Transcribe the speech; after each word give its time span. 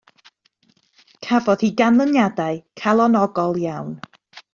Cafodd 1.27 1.65
hi 1.67 1.69
ganlyniadau 1.81 2.57
calonogol 2.81 3.61
iawn. 3.67 3.93